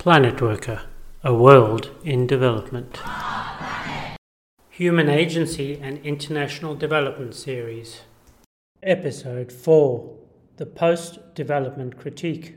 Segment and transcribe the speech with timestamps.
[0.00, 0.84] Planet Worka,
[1.22, 3.02] a world in development.
[4.70, 8.00] Human Agency and International Development Series.
[8.82, 10.16] Episode 4
[10.56, 12.54] The Post Development Critique.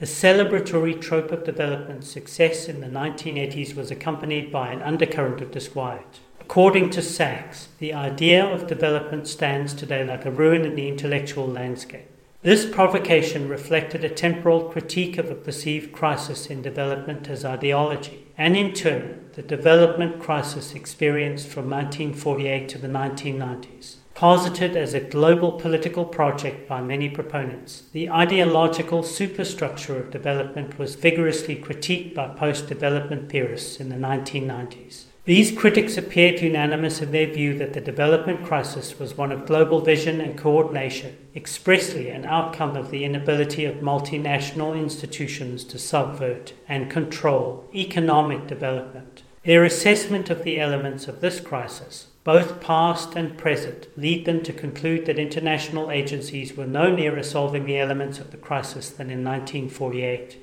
[0.00, 5.52] The celebratory trope of development success in the 1980s was accompanied by an undercurrent of
[5.52, 6.18] disquiet.
[6.40, 11.46] According to Sachs, the idea of development stands today like a ruin in the intellectual
[11.46, 12.10] landscape.
[12.44, 18.54] This provocation reflected a temporal critique of a perceived crisis in development as ideology, and
[18.54, 23.96] in turn, the development crisis experienced from 1948 to the 1990s.
[24.12, 30.96] Posited as a global political project by many proponents, the ideological superstructure of development was
[30.96, 35.04] vigorously critiqued by post development theorists in the 1990s.
[35.26, 39.80] These critics appeared unanimous in their view that the development crisis was one of global
[39.80, 46.90] vision and coordination, expressly an outcome of the inability of multinational institutions to subvert and
[46.90, 49.22] control economic development.
[49.44, 54.52] Their assessment of the elements of this crisis, both past and present, lead them to
[54.52, 59.24] conclude that international agencies were no nearer solving the elements of the crisis than in
[59.24, 60.42] 1948.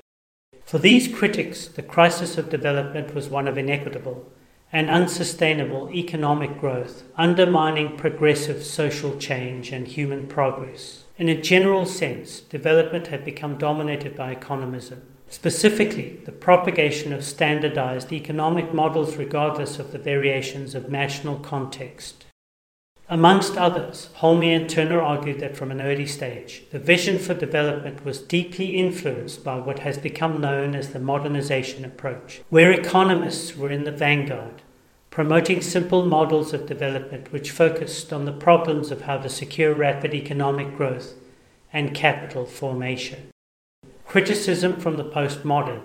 [0.65, 4.31] For these critics, the crisis of development was one of inequitable,
[4.73, 11.03] and unsustainable economic growth, undermining progressive social change and human progress.
[11.17, 18.11] In a general sense, development had become dominated by economism, specifically the propagation of standardized
[18.11, 22.25] economic models regardless of the variations of national context.
[23.11, 28.05] Amongst others, Hulme and Turner argued that from an early stage, the vision for development
[28.05, 33.69] was deeply influenced by what has become known as the modernization approach, where economists were
[33.69, 34.61] in the vanguard,
[35.09, 40.13] promoting simple models of development which focused on the problems of how to secure rapid
[40.13, 41.15] economic growth
[41.73, 43.29] and capital formation.
[44.05, 45.81] Criticism from the postmodern,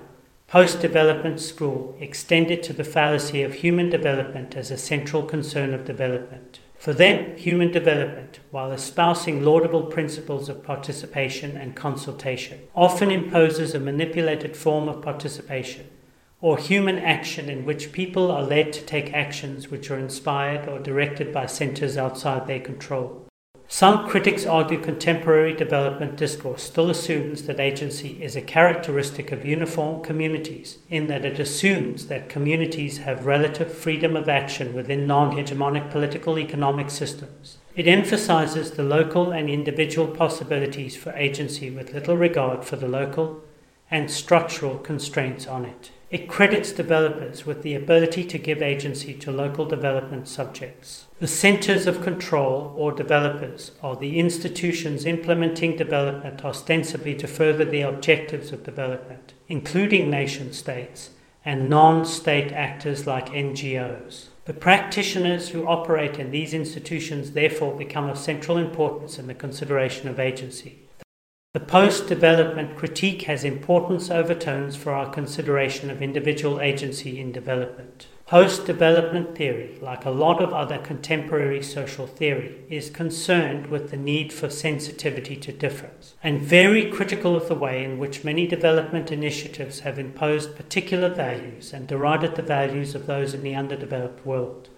[0.47, 5.85] post development school extended to the fallacy of human development as a central concern of
[5.85, 6.61] development.
[6.79, 13.81] For them, human development, while espousing laudable principles of participation and consultation, often imposes a
[13.81, 15.89] manipulated form of participation
[16.41, 20.79] or human action in which people are led to take actions which are inspired or
[20.79, 23.26] directed by centers outside their control.
[23.69, 30.05] Some critics argue contemporary development discourse still assumes that agency is a characteristic of uniform
[30.05, 35.91] communities, in that it assumes that communities have relative freedom of action within non hegemonic
[35.91, 37.59] political economic systems.
[37.75, 43.43] It emphasizes the local and individual possibilities for agency with little regard for the local
[43.91, 45.91] and structural constraints on it.
[46.17, 51.09] It credits developers with the ability to give agency to local development subjects.
[51.19, 57.83] The centers of control, or developers, are the institutions implementing development ostensibly to further the
[57.83, 61.11] objectives of development, including nation states
[61.45, 64.29] and non state actors like NGOs.
[64.47, 70.09] The practitioners who operate in these institutions therefore become of central importance in the consideration
[70.09, 70.86] of agency.
[71.57, 78.09] The post development critique has importance overtones for our consideration of individual agency in development.
[78.27, 83.97] Post development theory, like a lot of other contemporary social theory, is concerned with the
[83.97, 89.11] need for sensitivity to difference and very critical of the way in which many development
[89.11, 94.69] initiatives have imposed particular values and derided the values of those in the underdeveloped world.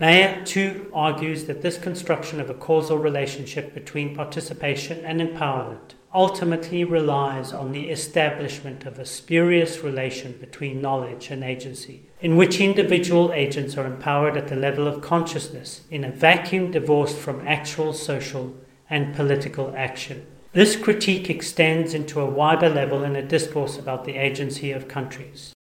[0.00, 6.84] Mayer, too, argues that this construction of a causal relationship between participation and empowerment ultimately
[6.84, 13.32] relies on the establishment of a spurious relation between knowledge and agency, in which individual
[13.32, 18.54] agents are empowered at the level of consciousness in a vacuum divorced from actual social
[18.88, 20.24] and political action.
[20.52, 25.52] This critique extends into a wider level in a discourse about the agency of countries.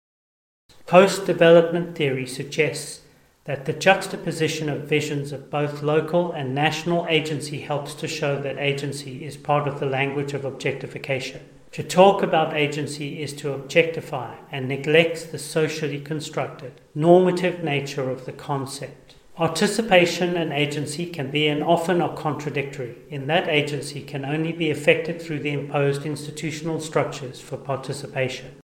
[0.86, 3.01] Post development theory suggests
[3.44, 8.58] that the juxtaposition of visions of both local and national agency helps to show that
[8.58, 11.40] agency is part of the language of objectification.
[11.72, 18.26] To talk about agency is to objectify and neglects the socially constructed, normative nature of
[18.26, 19.14] the concept.
[19.34, 24.68] Participation and agency can be and often are contradictory, in that agency can only be
[24.68, 28.61] effected through the imposed institutional structures for participation.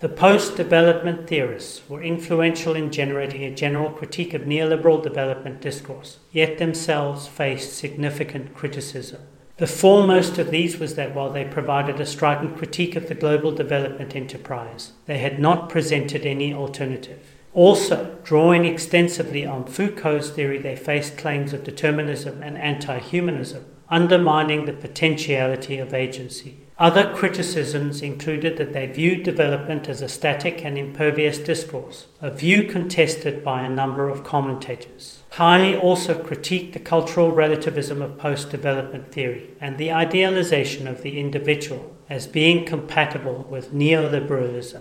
[0.00, 6.20] The post development theorists were influential in generating a general critique of neoliberal development discourse,
[6.32, 9.20] yet themselves faced significant criticism.
[9.58, 13.52] The foremost of these was that while they provided a strident critique of the global
[13.52, 17.34] development enterprise, they had not presented any alternative.
[17.52, 24.64] Also, drawing extensively on Foucault's theory, they faced claims of determinism and anti humanism, undermining
[24.64, 26.56] the potentiality of agency.
[26.80, 32.64] Other criticisms included that they viewed development as a static and impervious discourse, a view
[32.64, 35.22] contested by a number of commentators.
[35.30, 41.20] Kiely also critiqued the cultural relativism of post development theory and the idealization of the
[41.20, 44.80] individual as being compatible with neoliberalism.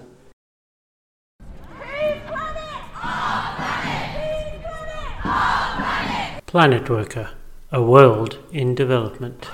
[6.47, 7.31] Planet Worka,
[7.73, 9.49] a world in development.